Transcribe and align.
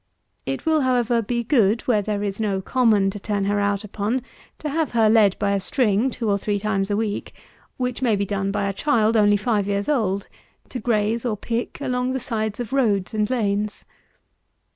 It 0.47 0.65
will, 0.65 0.81
however, 0.81 1.21
be 1.21 1.43
good, 1.43 1.81
where 1.81 2.01
there 2.01 2.23
is 2.23 2.39
no 2.39 2.59
common 2.59 3.11
to 3.11 3.19
turn 3.19 3.45
her 3.45 3.59
out 3.59 3.83
upon, 3.83 4.23
to 4.57 4.67
have 4.69 4.93
her 4.93 5.11
led 5.11 5.37
by 5.37 5.51
a 5.51 5.59
string, 5.59 6.09
two 6.09 6.27
or 6.27 6.39
three 6.39 6.57
times 6.57 6.89
a 6.89 6.97
week, 6.97 7.35
which 7.77 8.01
may 8.01 8.15
be 8.15 8.25
done 8.25 8.49
by 8.49 8.67
a 8.67 8.73
child 8.73 9.15
only 9.15 9.37
five 9.37 9.67
years 9.67 9.87
old, 9.87 10.27
to 10.69 10.79
graze, 10.79 11.23
or 11.23 11.37
pick, 11.37 11.79
along 11.81 12.13
the 12.13 12.19
sides 12.19 12.59
of 12.59 12.73
roads 12.73 13.13
and 13.13 13.29
lanes. 13.29 13.85